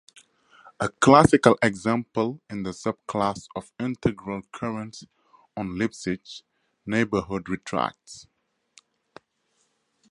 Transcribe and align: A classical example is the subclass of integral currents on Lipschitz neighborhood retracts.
A 0.79 0.89
classical 0.89 1.59
example 1.61 2.41
is 2.49 2.63
the 2.63 2.71
subclass 2.71 3.47
of 3.55 3.71
integral 3.79 4.41
currents 4.51 5.05
on 5.55 5.75
Lipschitz 5.75 6.41
neighborhood 6.87 7.47
retracts. 7.47 8.25